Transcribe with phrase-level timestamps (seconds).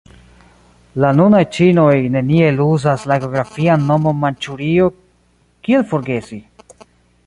[1.03, 4.93] La nunaj ĉinoj neniel uzas la geografian nomon Manĉurio–
[5.69, 6.45] kiel forgesi?